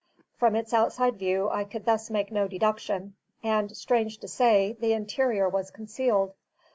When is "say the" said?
4.27-4.93